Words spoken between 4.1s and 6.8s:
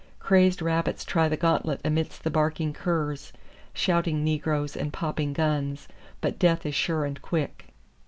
negroes and popping guns, but death is